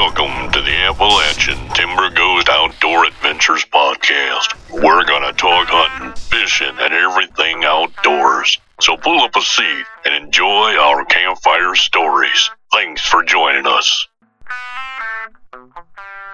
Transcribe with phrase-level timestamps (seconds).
[0.00, 4.54] Welcome to the Appalachian Timber Ghost Outdoor Adventures Podcast.
[4.72, 8.58] We're gonna talk hunting, fishing, and everything outdoors.
[8.80, 12.50] So pull up a seat and enjoy our campfire stories.
[12.72, 14.08] Thanks for joining us.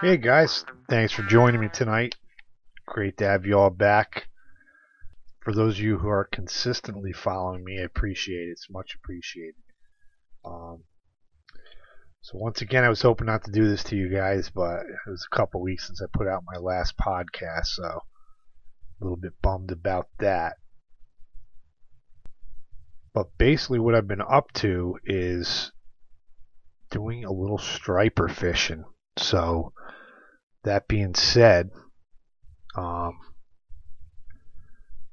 [0.00, 2.14] Hey guys, thanks for joining me tonight.
[2.86, 4.28] Great to have you all back.
[5.40, 8.52] For those of you who are consistently following me, I appreciate it.
[8.52, 9.56] It's much appreciated.
[10.44, 10.84] Um,
[12.26, 15.08] so once again, I was hoping not to do this to you guys, but it
[15.08, 18.00] was a couple weeks since I put out my last podcast, so a
[19.00, 20.56] little bit bummed about that.
[23.14, 25.70] But basically, what I've been up to is
[26.90, 28.82] doing a little striper fishing.
[29.18, 29.72] So
[30.64, 31.70] that being said,
[32.74, 33.20] um,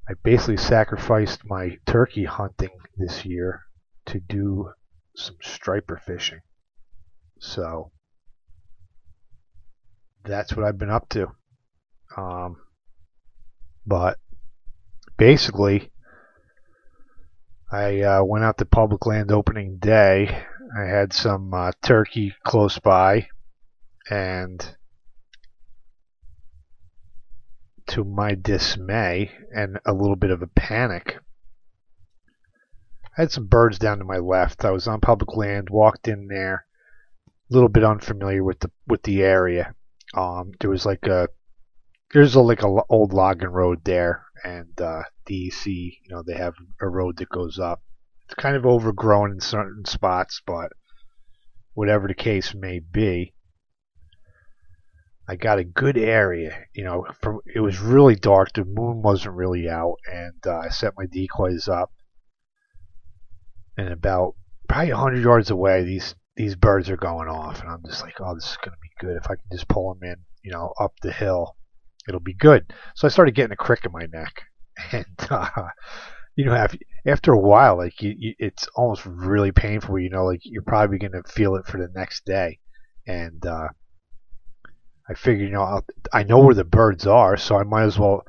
[0.10, 3.62] I basically sacrificed my turkey hunting this year
[4.08, 4.72] to do
[5.16, 6.40] some striper fishing.
[7.44, 7.92] So
[10.24, 11.28] that's what I've been up to.
[12.16, 12.56] Um,
[13.86, 14.18] but
[15.18, 15.92] basically,
[17.70, 20.46] I uh, went out to public land opening day.
[20.76, 23.28] I had some uh, turkey close by,
[24.10, 24.76] and
[27.88, 31.18] to my dismay and a little bit of a panic,
[33.18, 34.64] I had some birds down to my left.
[34.64, 36.66] I was on public land, walked in there,
[37.54, 39.76] little bit unfamiliar with the with the area.
[40.14, 41.28] Um, there was like a
[42.14, 46.54] there's a, like a old logging road there, and uh, DEC, you know, they have
[46.82, 47.82] a road that goes up.
[48.26, 50.72] It's kind of overgrown in certain spots, but
[51.74, 53.34] whatever the case may be,
[55.28, 56.66] I got a good area.
[56.74, 58.54] You know, from it was really dark.
[58.54, 61.92] The moon wasn't really out, and uh, I set my decoys up.
[63.76, 64.36] And about
[64.70, 68.34] probably 100 yards away, these these birds are going off, and I'm just like, oh,
[68.34, 69.18] this is gonna be good.
[69.18, 71.56] If I can just pull them in, you know, up the hill,
[72.08, 72.74] it'll be good.
[72.96, 74.44] So I started getting a crick in my neck,
[74.92, 75.70] and uh,
[76.36, 76.68] you know,
[77.06, 80.00] after a while, like you, you, it's almost really painful.
[80.00, 82.60] You know, like you're probably gonna feel it for the next day,
[83.08, 83.68] and uh,
[85.10, 88.00] I figured, you know, I'll, I know where the birds are, so I might as
[88.00, 88.24] well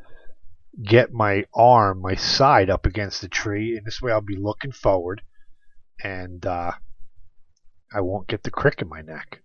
[0.84, 4.72] get my arm, my side up against the tree, and this way I'll be looking
[4.72, 5.22] forward,
[6.03, 6.72] and uh,
[7.93, 9.43] I won't get the crick in my neck.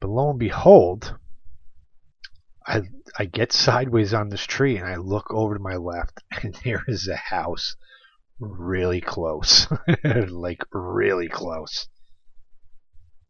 [0.00, 1.16] But lo and behold,
[2.66, 2.82] I
[3.18, 6.82] I get sideways on this tree and I look over to my left, and there
[6.88, 7.76] is a house
[8.38, 9.66] really close,
[10.04, 11.88] like really close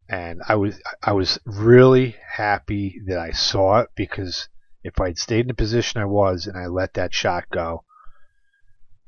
[0.09, 4.49] and I was I was really happy that I saw it because
[4.85, 7.85] if I'd stayed in the position I was and I let that shot go,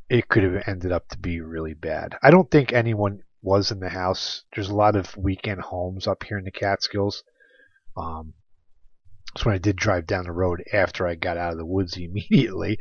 [0.08, 2.16] it could have ended up to be really bad.
[2.22, 4.44] I don't think anyone was in the house.
[4.54, 7.22] There's a lot of weekend homes up here in the Catskills.
[7.96, 8.34] Um,
[9.34, 11.96] that's when I did drive down the road after I got out of the woods
[11.98, 12.78] immediately.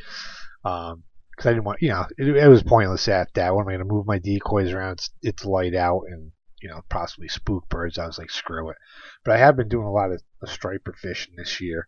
[0.63, 3.53] Um, because I didn't want, you know, it, it, was pointless at that.
[3.53, 4.93] What am going to move my decoys around?
[4.93, 6.31] It's, it's light out, and
[6.63, 7.99] you know, possibly spook birds.
[7.99, 8.77] I was like, screw it.
[9.23, 11.87] But I have been doing a lot of, of striper fishing this year.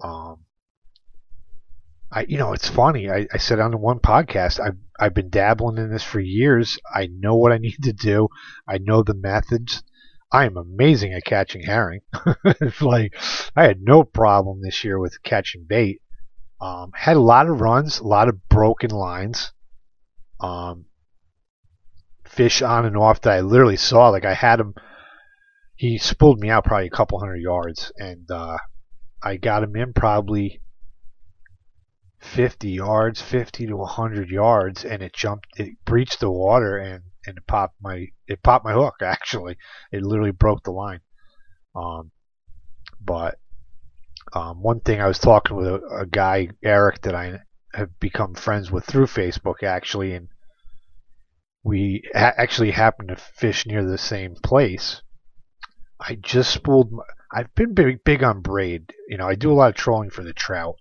[0.00, 0.44] Um,
[2.10, 3.10] I, you know, it's funny.
[3.10, 6.78] I, I said on one podcast, I've, I've been dabbling in this for years.
[6.94, 8.28] I know what I need to do.
[8.68, 9.82] I know the methods.
[10.32, 12.00] I am amazing at catching herring.
[12.44, 13.14] it's like
[13.54, 16.00] I had no problem this year with catching bait.
[16.60, 19.52] Um, had a lot of runs, a lot of broken lines.
[20.40, 20.86] Um,
[22.24, 24.08] fish on and off that I literally saw.
[24.08, 24.74] Like I had him,
[25.74, 28.58] he spooled me out probably a couple hundred yards, and uh,
[29.22, 30.60] I got him in probably
[32.26, 37.38] 50 yards, 50 to 100 yards, and it jumped, it breached the water, and and
[37.38, 38.96] it popped my it popped my hook.
[39.00, 39.56] Actually,
[39.92, 41.00] it literally broke the line.
[41.74, 42.10] Um,
[43.00, 43.38] but
[44.32, 47.40] um, one thing I was talking with a, a guy Eric that I
[47.74, 50.28] have become friends with through Facebook actually, and
[51.62, 55.02] we ha- actually happened to fish near the same place.
[56.00, 56.92] I just spooled.
[56.92, 58.92] My, I've been big, big on braid.
[59.08, 60.76] You know, I do a lot of trolling for the trout,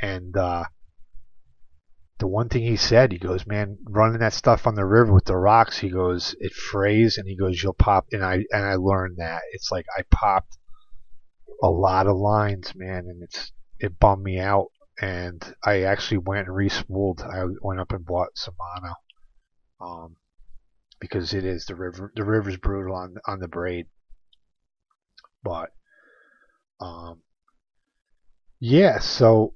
[0.00, 0.64] and uh,
[2.20, 5.24] the one thing he said, he goes, "Man, running that stuff on the river with
[5.24, 8.76] the rocks," he goes, "it frays," and he goes, "You'll pop." And I and I
[8.76, 10.58] learned that it's like I popped
[11.62, 14.68] a lot of lines, man, and it's it bummed me out.
[15.02, 17.22] And I actually went and re-spooled.
[17.22, 18.94] I went up and bought some mono.
[19.80, 20.16] Um,
[21.00, 22.12] because it is the river.
[22.14, 23.86] The river's brutal on on the braid,
[25.42, 25.70] but
[26.80, 27.22] um,
[28.60, 28.98] yeah.
[28.98, 29.54] So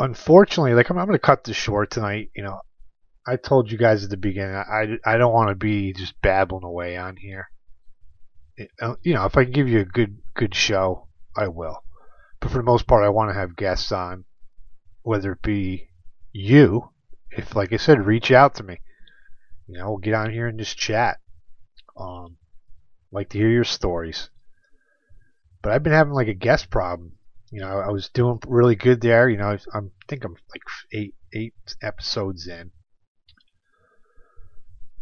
[0.00, 2.30] unfortunately, like I'm, I'm going to cut this short tonight.
[2.34, 2.60] You know,
[3.26, 6.64] I told you guys at the beginning, I I don't want to be just babbling
[6.64, 7.50] away on here.
[8.80, 11.84] uh, you know, if I can give you a good good show, I will.
[12.40, 14.24] But for the most part, I want to have guests on,
[15.02, 15.90] whether it be
[16.32, 16.90] you,
[17.30, 18.80] if like I said, reach out to me.
[19.66, 21.18] You know, we'll get on here and just chat.
[21.96, 22.38] Um,
[23.12, 24.30] like to hear your stories.
[25.62, 27.12] But I've been having like a guest problem.
[27.50, 29.28] You know, I was doing really good there.
[29.28, 30.62] You know, I'm I think I'm like
[30.92, 32.70] eight eight episodes in.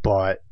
[0.03, 0.43] But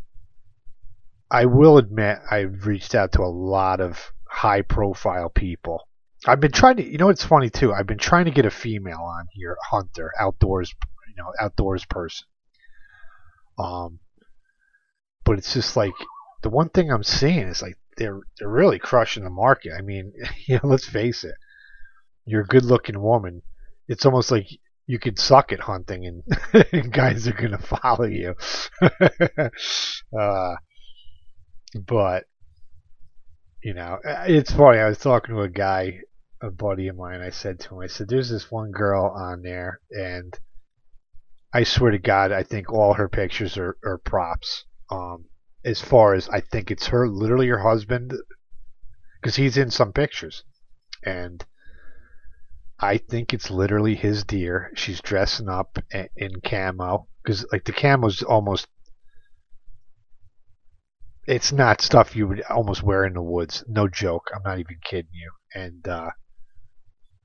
[1.30, 5.88] I will admit I've reached out to a lot of high profile people.
[6.26, 7.72] I've been trying to, you know, it's funny too.
[7.72, 10.74] I've been trying to get a female on here, hunter, outdoors,
[11.08, 12.26] you know, outdoors person.
[13.58, 14.00] Um,
[15.24, 15.94] but it's just like
[16.42, 19.72] the one thing I'm seeing is like they're they're really crushing the market.
[19.76, 20.12] I mean,
[20.46, 21.34] you know, let's face it.
[22.26, 23.42] You're a good-looking woman.
[23.88, 24.46] It's almost like
[24.86, 26.22] you could suck at hunting,
[26.72, 28.34] and, guys are gonna follow you.
[30.18, 30.56] uh,
[31.86, 32.24] but
[33.62, 34.78] you know, it's funny.
[34.78, 36.00] I was talking to a guy,
[36.40, 37.20] a buddy of mine.
[37.20, 40.38] I said to him, I said, "There's this one girl on there, and
[41.52, 44.64] I swear to God, I think all her pictures are, are props.
[44.90, 45.26] Um,
[45.64, 48.12] as far as I think it's her, literally her husband,
[49.20, 50.44] because he's in some pictures,
[51.02, 51.44] and
[52.78, 54.70] I think it's literally his deer.
[54.74, 55.78] She's dressing up
[56.16, 58.68] in camo because like the camo's almost.
[61.26, 63.64] It's not stuff you would almost wear in the woods.
[63.66, 64.30] No joke.
[64.32, 65.32] I'm not even kidding you.
[65.52, 66.10] And uh,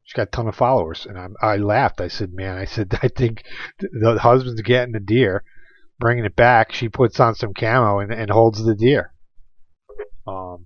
[0.03, 1.05] she's got a ton of followers.
[1.05, 2.01] And I, I laughed.
[2.01, 3.43] I said, "Man, I said I think
[3.79, 5.43] the husband's getting the deer."
[6.01, 9.13] bringing it back, she puts on some camo and, and holds the deer.
[10.27, 10.65] Um,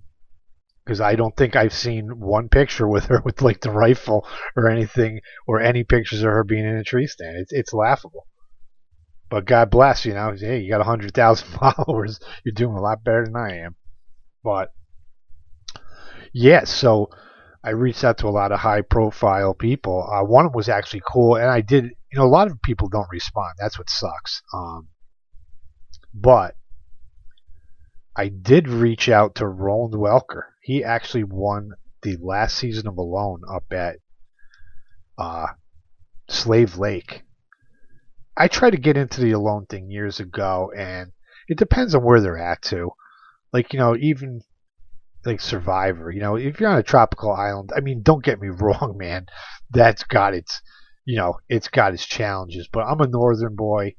[0.86, 4.70] because I don't think I've seen one picture with her with like the rifle or
[4.70, 7.36] anything, or any pictures of her being in a tree stand.
[7.38, 8.26] It's it's laughable.
[9.28, 10.34] But God bless, you know.
[10.38, 12.20] Hey, you got hundred thousand followers.
[12.44, 13.74] You're doing a lot better than I am.
[14.44, 14.72] But
[16.32, 17.10] yeah, so
[17.64, 20.08] I reached out to a lot of high profile people.
[20.08, 21.84] Uh, one was actually cool, and I did.
[21.84, 23.54] You know, a lot of people don't respond.
[23.58, 24.40] That's what sucks.
[24.54, 24.86] Um,
[26.14, 26.54] but
[28.16, 30.44] I did reach out to Roland Welker.
[30.66, 33.98] He actually won the last season of Alone up at
[35.16, 35.46] uh,
[36.28, 37.22] Slave Lake.
[38.36, 41.12] I tried to get into the Alone thing years ago, and
[41.46, 42.90] it depends on where they're at too.
[43.52, 44.40] Like you know, even
[45.24, 46.10] like Survivor.
[46.10, 49.26] You know, if you're on a tropical island, I mean, don't get me wrong, man.
[49.70, 50.60] That's got its,
[51.04, 52.68] you know, it's got its challenges.
[52.72, 53.94] But I'm a northern boy.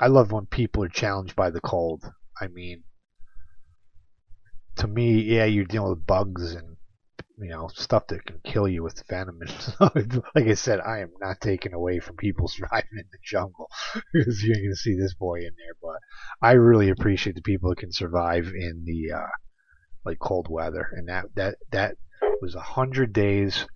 [0.00, 2.02] I love when people are challenged by the cold.
[2.40, 2.82] I mean,
[4.76, 6.76] to me, yeah, you're dealing with bugs and
[7.38, 9.40] you know stuff that can kill you with venom.
[9.80, 13.68] And like I said, I am not taking away from people surviving in the jungle
[14.12, 15.76] because you're going to see this boy in there.
[15.82, 15.98] But
[16.40, 19.30] I really appreciate the people that can survive in the uh,
[20.04, 21.96] like cold weather, and that that that
[22.40, 23.66] was a hundred days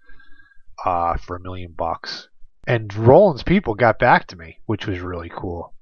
[0.85, 2.29] uh, for a million bucks.
[2.67, 5.75] And Roland's people got back to me, which was really cool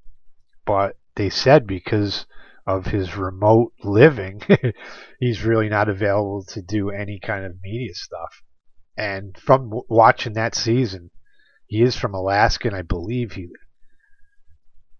[0.67, 2.27] but they said because
[2.67, 4.41] of his remote living,
[5.21, 8.43] he's really not available to do any kind of media stuff.
[8.97, 11.11] And from w- watching that season,
[11.67, 13.49] he is from Alaska, and I believe he.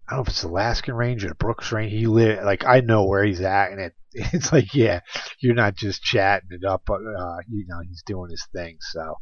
[0.07, 1.91] I don't know if it's Alaskan Range or Brooks Range.
[1.91, 5.01] He live like I know where he's at, and it it's like yeah,
[5.39, 6.89] you're not just chatting it up.
[6.89, 8.77] Uh, you know, he's doing his thing.
[8.79, 9.15] So,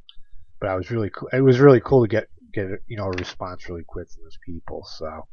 [0.60, 1.30] but I was really cool.
[1.34, 4.38] It was really cool to get get you know a response really quick from those
[4.46, 4.86] people.
[4.86, 5.28] So,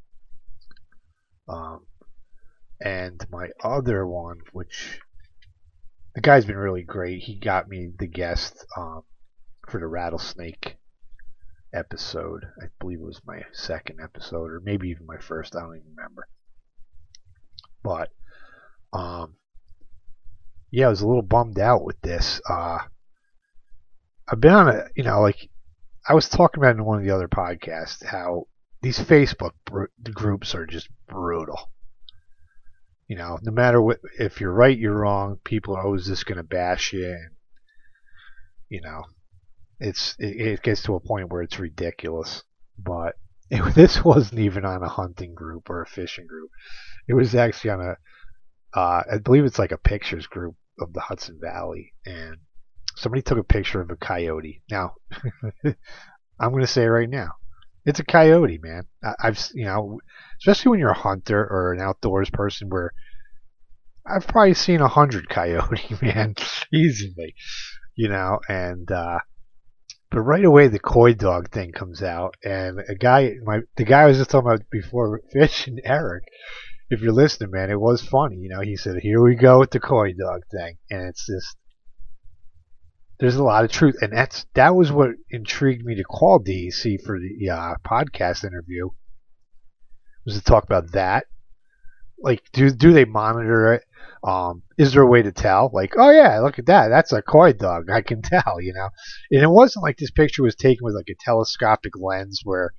[1.49, 1.87] um,
[2.83, 5.01] and my other one, which
[6.15, 7.23] the guy's been really great.
[7.23, 9.03] He got me the guest um,
[9.69, 10.77] for the rattlesnake
[11.73, 12.45] episode.
[12.61, 15.57] I believe it was my second episode, or maybe even my first.
[15.57, 16.27] I don't even remember.
[17.83, 18.11] But
[18.93, 19.37] um,
[20.71, 22.41] yeah, I was a little bummed out with this.
[22.49, 22.79] Uh,
[24.29, 25.49] I've been on a, you know, like
[26.09, 28.47] I was talking about in one of the other podcasts how
[28.81, 31.71] these Facebook br- groups are just brutal.
[33.13, 35.39] You know, no matter what, if you're right, you're wrong.
[35.45, 37.31] People are always just going to bash you, and
[38.71, 39.03] you know,
[39.79, 42.43] it's it, it, gets to a point where it's ridiculous.
[42.79, 43.17] But
[43.51, 46.49] it, this wasn't even on a hunting group or a fishing group.
[47.07, 47.97] It was actually on a,
[48.81, 52.39] uh, I believe it's like a pictures group of the Hudson Valley, and
[52.97, 54.63] somebody took a picture of a coyote.
[54.71, 54.95] Now,
[55.67, 57.33] I'm going to say right now,
[57.85, 58.85] it's a coyote, man.
[59.03, 60.01] I, I've you know,
[60.41, 62.93] especially when you're a hunter or an outdoors person, where
[64.07, 66.35] I've probably seen a hundred coyote, man,
[66.73, 67.35] easily,
[67.95, 68.41] you know.
[68.49, 69.19] And uh,
[70.11, 74.03] but right away the coy dog thing comes out, and a guy, my the guy
[74.03, 76.25] I was just talking about before, Fish and Eric,
[76.91, 78.37] if you're listening, man, it was funny.
[78.37, 81.57] You know, he said, "Here we go with the coy dog thing," and it's just
[83.23, 87.05] there's a lot of truth, and that's that was what intrigued me to call DEC
[87.05, 88.89] for the uh, podcast interview
[90.25, 91.27] was to talk about that.
[92.19, 93.85] Like, do do they monitor it?
[94.25, 95.71] Um, is there a way to tell?
[95.73, 97.91] Like, oh yeah, look at that, that's a coy dog.
[97.91, 98.89] I can tell, you know.
[99.31, 102.73] And it wasn't like this picture was taken with like a telescopic lens where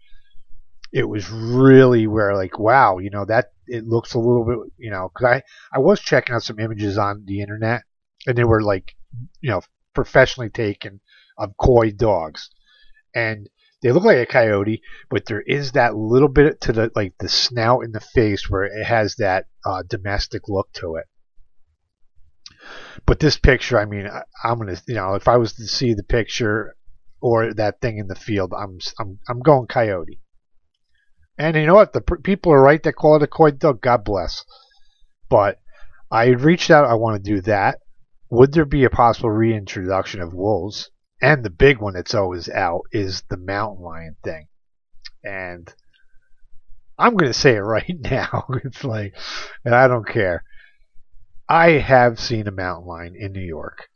[0.91, 4.91] it was really where like wow, you know that it looks a little bit, you
[4.91, 7.83] know, because I I was checking out some images on the internet
[8.27, 8.93] and they were like,
[9.39, 9.61] you know,
[9.93, 10.99] professionally taken
[11.37, 12.49] of coy dogs,
[13.15, 13.49] and
[13.81, 17.29] they look like a coyote, but there is that little bit to the like the
[17.29, 21.05] snout and the face where it has that uh, domestic look to it.
[23.05, 25.93] But this picture, I mean, I, I'm gonna, you know, if I was to see
[25.93, 26.75] the picture
[27.19, 30.21] or that thing in the field, I'm I'm I'm going coyote.
[31.37, 31.93] And you know what?
[31.93, 33.81] The people are right that call it a coy dog.
[33.81, 34.45] God bless.
[35.29, 35.59] But
[36.11, 36.85] I reached out.
[36.85, 37.79] I want to do that.
[38.33, 40.89] Would there be a possible reintroduction of wolves?
[41.21, 44.47] And the big one that's always out is the mountain lion thing.
[45.23, 45.71] And
[46.97, 48.47] I'm going to say it right now.
[48.63, 49.13] it's like,
[49.63, 50.43] and I don't care.
[51.47, 53.87] I have seen a mountain lion in New York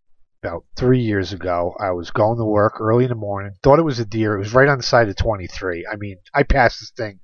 [0.43, 1.75] about three years ago.
[1.79, 4.35] I was going to work early in the morning, thought it was a deer.
[4.35, 5.87] It was right on the side of 23.
[5.91, 7.21] I mean, I passed this thing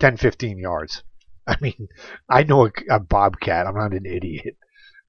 [0.00, 1.04] 10, 15 yards.
[1.46, 1.86] I mean,
[2.28, 3.68] I know a, a bobcat.
[3.68, 4.56] I'm not an idiot.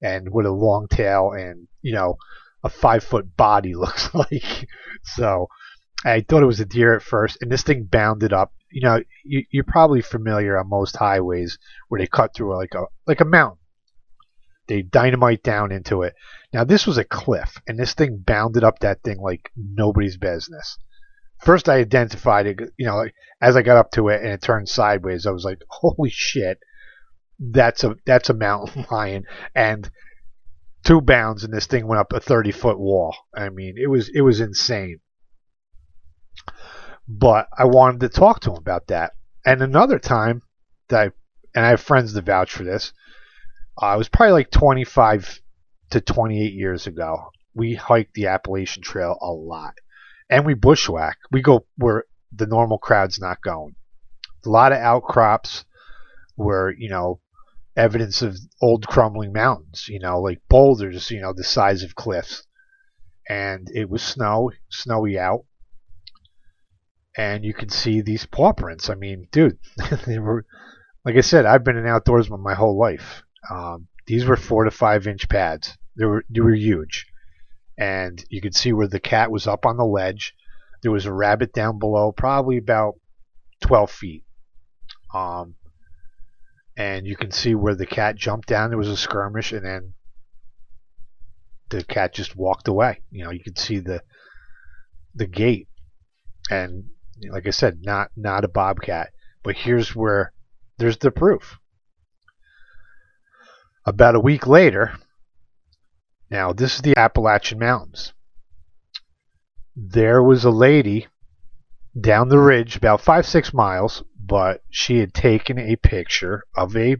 [0.02, 2.18] And with a long tail and, you know,
[2.64, 4.68] a five foot body looks like.
[5.04, 5.48] So
[6.06, 8.54] I thought it was a deer at first, and this thing bounded up.
[8.72, 12.86] You know, you, you're probably familiar on most highways where they cut through like a
[13.08, 13.58] like a mountain.
[14.68, 16.14] They dynamite down into it.
[16.54, 20.78] Now this was a cliff, and this thing bounded up that thing like nobody's business.
[21.42, 22.60] First, I identified it.
[22.78, 23.06] You know,
[23.42, 26.60] as I got up to it and it turned sideways, I was like, "Holy shit,
[27.40, 29.90] that's a that's a mountain lion!" And
[30.84, 33.16] two bounds, and this thing went up a 30 foot wall.
[33.36, 35.00] I mean, it was it was insane.
[37.08, 39.14] But I wanted to talk to him about that.
[39.46, 40.44] And another time
[40.90, 41.12] that I,
[41.56, 42.94] and I have friends that vouch for this.
[43.82, 45.42] Uh, it was probably like 25
[45.92, 47.32] to 28 years ago.
[47.56, 49.74] We hiked the Appalachian Trail a lot,
[50.30, 51.18] and we bushwhack.
[51.32, 53.76] We go where the normal crowd's not going.
[54.46, 55.66] A lot of outcrops
[56.36, 57.20] where you know
[57.76, 62.46] evidence of old crumbling mountains, you know, like boulders, you know, the size of cliffs.
[63.28, 65.46] And it was snow, snowy out.
[67.18, 68.90] And you can see these paw prints.
[68.90, 69.58] I mean, dude,
[70.06, 70.46] they were,
[71.06, 73.24] like I said, I've been an outdoorsman my whole life.
[73.50, 75.78] Um, these were four to five inch pads.
[75.96, 77.08] They were, they were huge.
[77.78, 80.34] And you could see where the cat was up on the ledge.
[80.82, 82.96] There was a rabbit down below, probably about
[83.62, 84.24] 12 feet.
[85.14, 85.56] Um,
[86.80, 88.70] and you can see where the cat jumped down.
[88.70, 89.94] There was a skirmish, and then
[91.70, 93.02] the cat just walked away.
[93.12, 94.02] You know, you can see the
[95.14, 95.68] the gait,
[96.50, 96.86] and
[97.30, 99.10] like I said, not not a bobcat.
[99.44, 100.32] But here's where
[100.78, 101.60] there's the proof.
[103.86, 104.98] About a week later,
[106.32, 108.14] now this is the Appalachian Mountains.
[109.76, 111.08] There was a lady
[112.00, 116.98] down the ridge, about five six miles, but she had taken a picture of a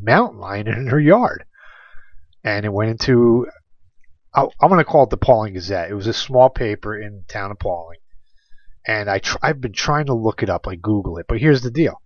[0.00, 1.44] mountain lion in her yard.
[2.42, 3.46] And it went into,
[4.34, 5.90] I'm going to call it the Pawling Gazette.
[5.90, 7.98] It was a small paper in the town of Pawling.
[8.86, 11.62] And I tr- I've been trying to look it up, like Google it, but here's
[11.62, 12.02] the deal.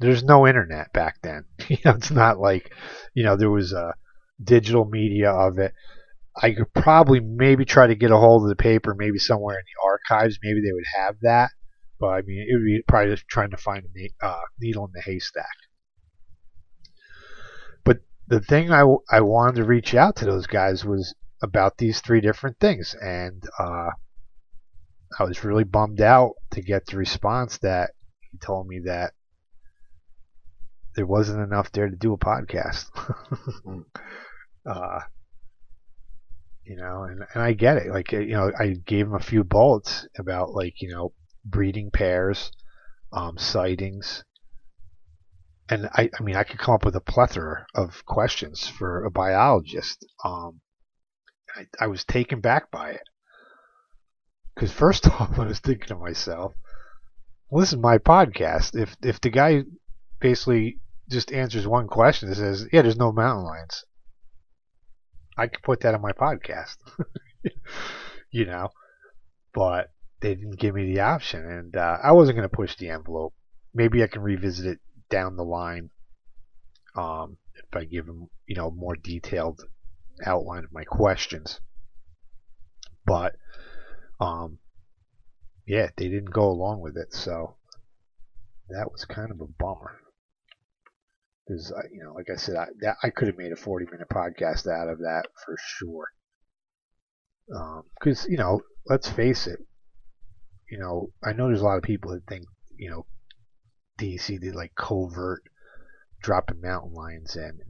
[0.00, 1.44] There's no internet back then.
[1.68, 2.72] you know, it's not like,
[3.14, 3.94] you know, there was a
[4.42, 5.72] digital media of it.
[6.40, 9.64] I could probably maybe try to get a hold of the paper, maybe somewhere in
[9.64, 10.38] the archives.
[10.42, 11.50] Maybe they would have that.
[11.98, 14.92] But I mean, it would be probably just trying to find a uh, needle in
[14.94, 15.46] the haystack.
[17.84, 22.00] But the thing I, I wanted to reach out to those guys was about these
[22.00, 22.94] three different things.
[23.00, 23.90] And uh,
[25.18, 27.90] I was really bummed out to get the response that
[28.30, 29.12] he told me that
[30.94, 32.86] there wasn't enough there to do a podcast.
[34.66, 35.00] uh,
[36.68, 37.88] you know, and, and I get it.
[37.88, 41.12] Like, you know, I gave him a few bullets about like, you know,
[41.44, 42.52] breeding pairs,
[43.12, 44.24] um, sightings,
[45.70, 49.10] and I, I mean, I could come up with a plethora of questions for a
[49.10, 50.06] biologist.
[50.24, 50.60] Um,
[51.54, 53.02] I, I was taken back by it
[54.54, 56.54] because first off, I was thinking to myself,
[57.50, 58.78] well, "This is my podcast.
[58.80, 59.64] If if the guy
[60.20, 60.78] basically
[61.10, 63.84] just answers one question and says, "Yeah, there's no mountain lions,"
[65.38, 66.76] I could put that on my podcast,
[68.30, 68.70] you know.
[69.54, 72.90] But they didn't give me the option, and uh, I wasn't going to push the
[72.90, 73.34] envelope.
[73.72, 75.90] Maybe I can revisit it down the line
[76.96, 79.62] um, if I give them, you know, more detailed
[80.24, 81.60] outline of my questions.
[83.06, 83.36] But,
[84.20, 84.58] um,
[85.66, 87.56] yeah, they didn't go along with it, so
[88.68, 89.98] that was kind of a bummer.
[91.48, 94.08] Because, you know, like I said, I, that, I could have made a 40 minute
[94.10, 96.08] podcast out of that for sure.
[97.98, 99.60] Because, um, you know, let's face it,
[100.70, 102.44] you know, I know there's a lot of people that think,
[102.76, 103.06] you know,
[103.98, 105.42] DEC did like covert
[106.22, 107.60] dropping mountain lions in.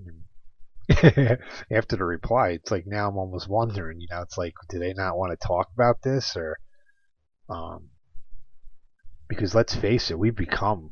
[0.89, 1.39] And
[1.71, 4.93] after the reply, it's like now I'm almost wondering, you know, it's like, do they
[4.93, 6.59] not want to talk about this or,
[7.49, 7.91] um,
[9.29, 10.91] because let's face it, we've become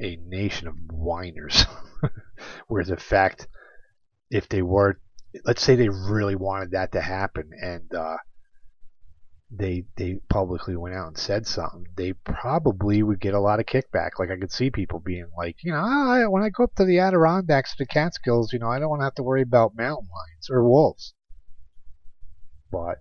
[0.00, 1.64] a nation of whiners.
[2.68, 3.48] Whereas, in fact,
[4.30, 5.00] if they were,
[5.44, 8.16] let's say they really wanted that to happen and uh,
[9.50, 13.66] they they publicly went out and said something, they probably would get a lot of
[13.66, 14.10] kickback.
[14.18, 16.84] Like I could see people being like, you know, oh, when I go up to
[16.84, 20.08] the Adirondacks, the Catskills, you know, I don't want to have to worry about mountain
[20.12, 21.14] lions or wolves.
[22.70, 22.98] But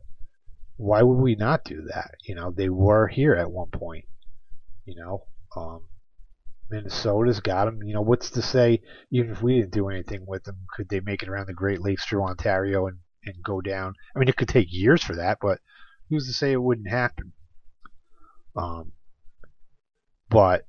[0.78, 2.12] why would we not do that?
[2.24, 4.06] You know, they were here at one point.
[4.86, 5.24] You know,
[5.56, 5.82] um,
[6.74, 7.84] Minnesota's got them.
[7.84, 11.00] You know, what's to say, even if we didn't do anything with them, could they
[11.00, 13.94] make it around the Great Lakes through Ontario and, and go down?
[14.16, 15.60] I mean, it could take years for that, but
[16.10, 17.34] who's to say it wouldn't happen?
[18.56, 18.94] Um,
[20.30, 20.68] but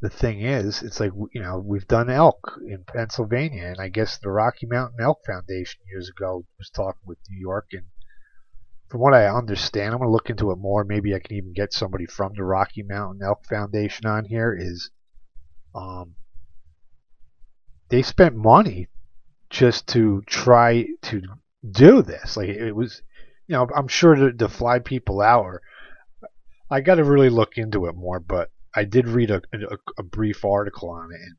[0.00, 4.18] the thing is, it's like, you know, we've done elk in Pennsylvania, and I guess
[4.18, 7.86] the Rocky Mountain Elk Foundation years ago was talking with New York, and
[8.88, 10.84] from what I understand, I'm going to look into it more.
[10.84, 14.56] Maybe I can even get somebody from the Rocky Mountain Elk Foundation on here.
[14.58, 14.90] Is
[15.78, 16.14] um,
[17.88, 18.88] they spent money
[19.48, 21.22] just to try to
[21.70, 22.36] do this.
[22.36, 23.02] Like it was,
[23.46, 25.44] you know, I'm sure to, to fly people out.
[25.44, 25.62] Or
[26.70, 28.20] I got to really look into it more.
[28.20, 31.36] But I did read a, a, a brief article on it, and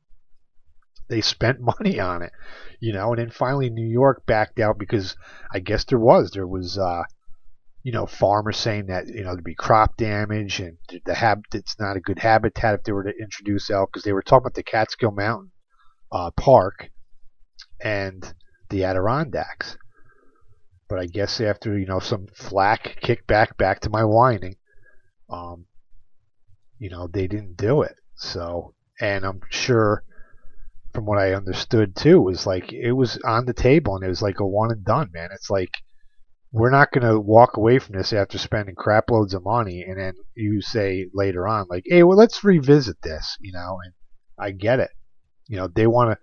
[1.09, 2.31] they spent money on it,
[2.79, 3.09] you know.
[3.11, 5.15] And then finally, New York backed out because
[5.53, 6.77] I guess there was there was.
[6.77, 7.03] Uh,
[7.83, 11.79] you know, farmers saying that you know there'd be crop damage and the hab it's
[11.79, 14.55] not a good habitat if they were to introduce elk because they were talking about
[14.55, 15.51] the Catskill Mountain
[16.11, 16.89] uh, Park
[17.81, 18.33] and
[18.69, 19.77] the Adirondacks.
[20.89, 24.55] But I guess after you know some flack kicked back back to my whining,
[25.29, 25.65] um,
[26.79, 27.95] you know they didn't do it.
[28.15, 30.03] So and I'm sure
[30.93, 34.21] from what I understood too was like it was on the table and it was
[34.21, 35.29] like a one and done, man.
[35.31, 35.71] It's like
[36.51, 39.99] we're not going to walk away from this after spending crap loads of money and
[39.99, 43.93] then you say later on like hey well let's revisit this you know and
[44.39, 44.91] i get it.
[45.47, 46.17] You know they want to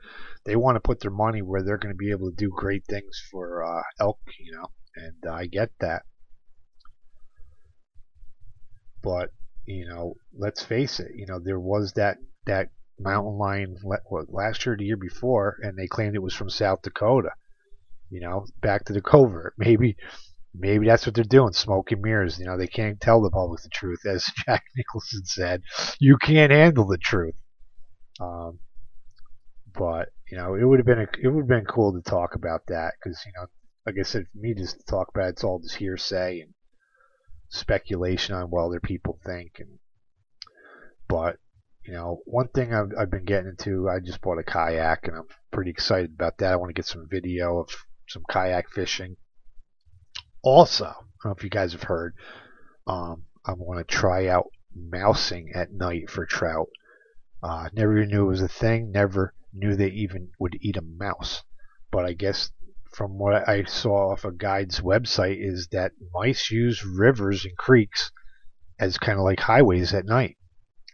[0.45, 2.85] they want to put their money where they're going to be able to do great
[2.89, 6.03] things for uh, elk you know and uh, i get that.
[9.03, 9.31] But
[9.67, 14.65] you know let's face it you know there was that that mountain lion what, last
[14.65, 17.31] year the year before and they claimed it was from south dakota
[18.11, 19.55] you know, back to the covert.
[19.59, 19.97] Maybe
[20.59, 22.38] maybe that's what they're doing, smoking mirrors.
[22.38, 25.62] You know, they can't tell the public the truth, as Jack Nicholson said.
[26.01, 27.35] You can't handle the truth.
[28.21, 28.59] Um,
[29.75, 32.35] but you know, it would have been a, it would have been cool to talk
[32.35, 33.47] about that because you know,
[33.85, 36.55] like I said, for me just to talk about it, it's all just hearsay and
[37.49, 39.59] speculation on what other people think.
[39.59, 39.79] And
[41.09, 41.37] but
[41.85, 45.16] you know, one thing I've, I've been getting into, I just bought a kayak and
[45.16, 46.53] I'm pretty excited about that.
[46.53, 47.69] I want to get some video of
[48.09, 49.16] some kayak fishing.
[50.42, 52.14] Also, I don't know if you guys have heard,
[52.87, 56.69] um, I want to try out mousing at night for trout.
[57.42, 58.90] Uh, never even knew it was a thing.
[58.90, 61.42] Never knew they even would eat a mouse.
[61.90, 62.51] But I guess
[62.95, 68.11] from what I saw off a guide's website is that mice use rivers and creeks
[68.79, 70.37] as kind of like highways at night.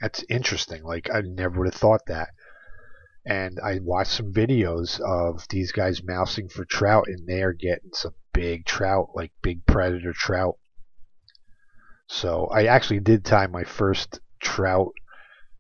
[0.01, 0.83] That's interesting.
[0.83, 2.31] Like I never would have thought that
[3.25, 7.91] and I watched some videos of these guys mousing for trout, and they are getting
[7.93, 10.57] some big trout, like big predator trout.
[12.09, 14.93] So I actually did tie my first trout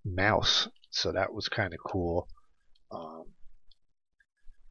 [0.04, 2.28] mouse, so that was kind of cool.
[2.90, 3.24] Um,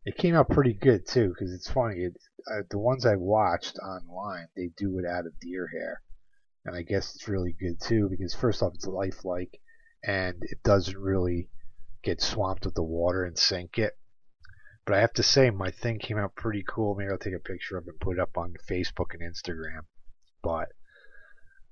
[0.06, 2.02] it came out pretty good too, because it's funny.
[2.02, 2.14] It,
[2.52, 6.02] uh, the ones I watched online, they do it out of deer hair,
[6.66, 9.60] and I guess it's really good too, because first off, it's lifelike,
[10.04, 11.50] and it doesn't really
[12.04, 13.94] get swamped with the water and sink it.
[14.86, 16.96] But I have to say, my thing came out pretty cool.
[16.96, 19.82] Maybe I'll take a picture of it and put it up on Facebook and Instagram.
[20.42, 20.70] But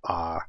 [0.07, 0.39] uh,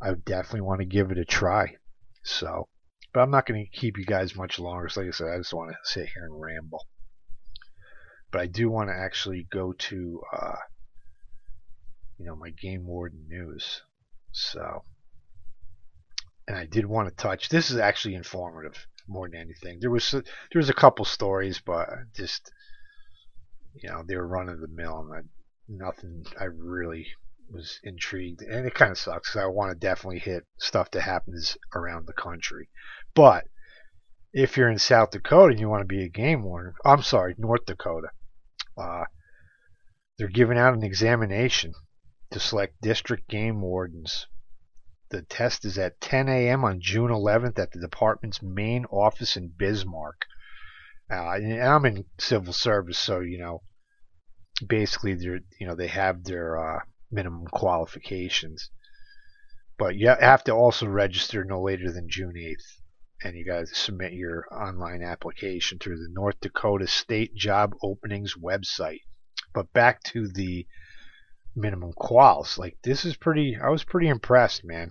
[0.00, 1.76] I definitely want to give it a try.
[2.24, 2.68] So,
[3.12, 4.88] but I'm not going to keep you guys much longer.
[4.88, 6.86] So like I said, I just want to sit here and ramble.
[8.30, 10.56] But I do want to actually go to, uh,
[12.18, 13.82] you know, my game warden news.
[14.32, 14.84] So,
[16.46, 17.48] and I did want to touch.
[17.48, 19.78] This is actually informative more than anything.
[19.80, 20.22] There was there
[20.54, 22.50] was a couple stories, but just
[23.74, 25.20] you know they were running the mill, and I,
[25.68, 26.24] nothing.
[26.38, 27.06] I really
[27.50, 31.02] was intrigued, and it kind of sucks because I want to definitely hit stuff that
[31.02, 32.68] happens around the country.
[33.14, 33.46] But
[34.32, 37.34] if you're in South Dakota and you want to be a game warden, I'm sorry,
[37.38, 38.08] North Dakota,
[38.76, 39.04] uh,
[40.18, 41.72] they're giving out an examination
[42.30, 44.26] to select district game wardens.
[45.10, 46.64] The test is at 10 a.m.
[46.64, 50.26] on June 11th at the department's main office in Bismarck.
[51.10, 53.62] Uh, and I'm in civil service, so you know,
[54.66, 58.70] basically, they're you know they have their uh, minimum qualifications,
[59.78, 62.82] but you have to also register no later than June 8th,
[63.24, 68.34] and you got to submit your online application through the North Dakota State Job Openings
[68.34, 69.00] website.
[69.54, 70.66] But back to the
[71.58, 72.56] minimum quals.
[72.56, 73.56] Like this is pretty.
[73.56, 74.90] I was pretty impressed, man.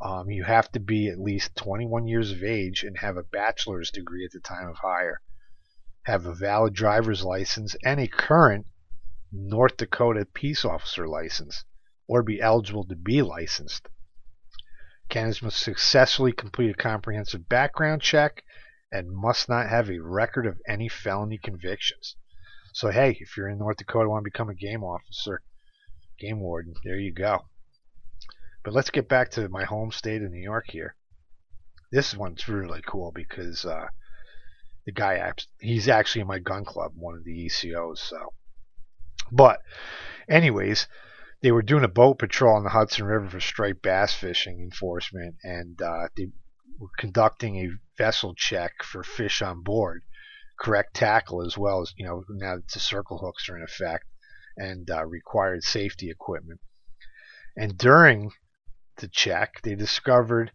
[0.00, 3.90] Um, you have to be at least 21 years of age and have a bachelor's
[3.90, 5.22] degree at the time of hire,
[6.04, 8.66] have a valid driver's license and a current
[9.32, 11.64] North Dakota peace officer license,
[12.06, 13.88] or be eligible to be licensed.
[15.08, 18.44] Candidates must successfully complete a comprehensive background check
[18.92, 22.16] and must not have a record of any felony convictions.
[22.72, 25.42] So hey, if you're in North Dakota and want to become a game officer,
[26.18, 27.46] game warden, there you go.
[28.64, 30.96] But let's get back to my home state of New York here.
[31.92, 33.86] This one's really cool because uh,
[34.84, 37.98] the guy, he's actually in my gun club, one of the ECOs.
[37.98, 38.32] So,
[39.30, 39.60] but
[40.28, 40.88] anyways,
[41.42, 45.36] they were doing a boat patrol on the Hudson River for striped bass fishing enforcement,
[45.44, 46.28] and uh, they
[46.78, 50.02] were conducting a vessel check for fish on board
[50.58, 54.06] correct tackle as well as you know now the circle hooks are in effect
[54.56, 56.60] and uh, required safety equipment.
[57.56, 58.32] And during
[58.98, 60.52] the check, they discovered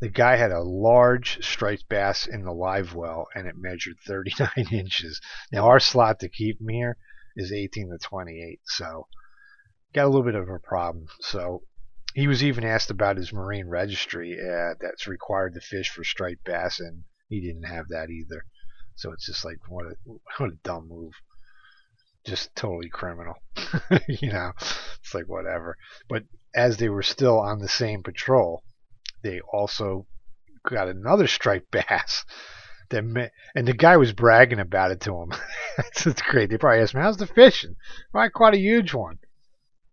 [0.00, 4.50] the guy had a large striped bass in the live well, and it measured 39
[4.72, 5.20] inches.
[5.52, 6.96] Now our slot to keep him here
[7.36, 9.08] is 18 to 28, so
[9.94, 11.06] got a little bit of a problem.
[11.20, 11.62] So
[12.14, 16.44] he was even asked about his marine registry uh, that's required to fish for striped
[16.44, 18.44] bass, and he didn't have that either.
[18.96, 21.14] So it's just like what a what a dumb move.
[22.24, 23.34] Just totally criminal.
[24.08, 25.76] you know, it's like whatever.
[26.08, 28.62] But as they were still on the same patrol,
[29.22, 30.06] they also
[30.68, 32.24] got another striped bass.
[32.90, 35.32] That and the guy was bragging about it to him.
[35.78, 36.50] it's, great.
[36.50, 37.76] They probably asked me, "How's the fishing?"
[38.12, 39.18] Right, quite a huge one,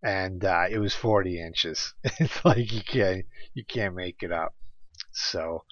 [0.04, 1.94] and uh, it was 40 inches.
[2.04, 4.54] it's like you can't you can't make it up.
[5.14, 5.64] So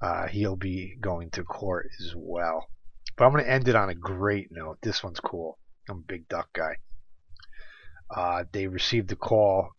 [0.00, 2.68] uh, he'll be going to court as well.
[3.16, 4.78] But I'm going to end it on a great note.
[4.80, 5.58] This one's cool.
[5.88, 6.76] I'm a big duck guy.
[8.14, 9.70] Uh, they received a call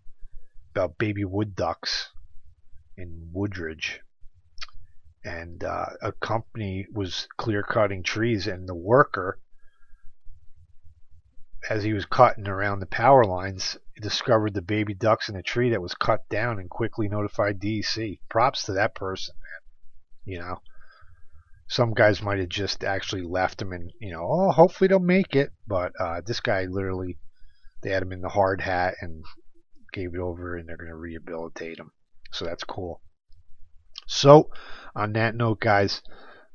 [0.72, 2.10] about baby wood ducks
[2.98, 4.02] in Woodridge.
[5.24, 9.39] And uh, a company was clear cutting trees, and the worker,
[11.69, 15.72] as he was cutting around the power lines, discovered the baby ducks in a tree
[15.72, 18.19] that was cut down and quickly notified DEC.
[18.30, 20.34] Props to that person, man.
[20.34, 20.62] You know,
[21.70, 25.36] some guys might have just actually left him and you know, oh, hopefully they'll make
[25.36, 25.52] it.
[25.68, 27.18] But uh, this guy literally,
[27.82, 29.24] they had him in the hard hat and
[29.94, 31.92] gave it over, and they're going to rehabilitate him.
[32.32, 33.02] So that's cool.
[34.08, 34.50] So,
[34.96, 36.02] on that note, guys,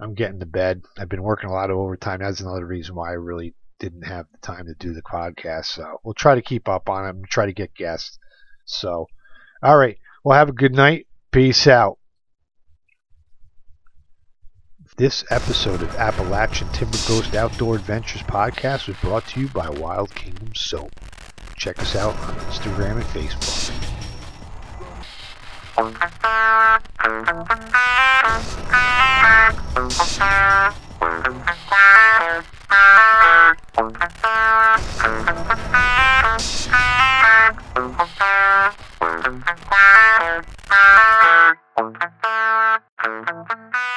[0.01, 0.83] I'm getting to bed.
[0.99, 2.19] I've been working a lot of overtime.
[2.21, 5.67] That's another reason why I really didn't have the time to do the podcast.
[5.67, 8.19] So we'll try to keep up on it and try to get guests.
[8.65, 9.07] So,
[9.63, 9.99] all right.
[10.25, 11.07] Well, have a good night.
[11.31, 11.99] Peace out.
[14.97, 20.15] This episode of Appalachian Timber Ghost Outdoor Adventures podcast was brought to you by Wild
[20.15, 20.93] Kingdom Soap.
[21.57, 23.73] Check us out on Instagram and Facebook.
[43.37, 43.94] Thank you.